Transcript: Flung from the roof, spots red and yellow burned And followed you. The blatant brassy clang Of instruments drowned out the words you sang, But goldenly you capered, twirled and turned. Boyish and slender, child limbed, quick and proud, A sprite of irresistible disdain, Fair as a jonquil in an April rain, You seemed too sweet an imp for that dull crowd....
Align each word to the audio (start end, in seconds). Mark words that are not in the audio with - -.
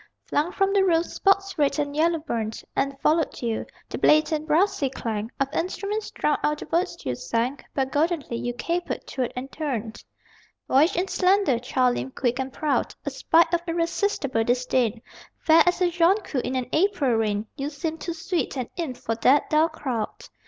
Flung 0.25 0.51
from 0.51 0.73
the 0.73 0.83
roof, 0.83 1.05
spots 1.05 1.59
red 1.59 1.77
and 1.77 1.95
yellow 1.95 2.17
burned 2.17 2.63
And 2.75 2.99
followed 3.01 3.39
you. 3.43 3.67
The 3.87 3.99
blatant 3.99 4.47
brassy 4.47 4.89
clang 4.89 5.29
Of 5.39 5.53
instruments 5.53 6.09
drowned 6.09 6.39
out 6.41 6.57
the 6.57 6.65
words 6.65 7.05
you 7.05 7.13
sang, 7.13 7.59
But 7.75 7.91
goldenly 7.91 8.37
you 8.37 8.55
capered, 8.55 9.05
twirled 9.05 9.31
and 9.35 9.51
turned. 9.51 10.03
Boyish 10.67 10.95
and 10.95 11.07
slender, 11.07 11.59
child 11.59 11.97
limbed, 11.97 12.15
quick 12.15 12.39
and 12.39 12.51
proud, 12.51 12.95
A 13.05 13.11
sprite 13.11 13.53
of 13.53 13.61
irresistible 13.67 14.43
disdain, 14.43 15.03
Fair 15.37 15.61
as 15.67 15.81
a 15.81 15.91
jonquil 15.91 16.41
in 16.41 16.55
an 16.55 16.65
April 16.73 17.11
rain, 17.13 17.45
You 17.55 17.69
seemed 17.69 18.01
too 18.01 18.15
sweet 18.15 18.57
an 18.57 18.71
imp 18.77 18.97
for 18.97 19.13
that 19.17 19.51
dull 19.51 19.69
crowd.... 19.69 20.27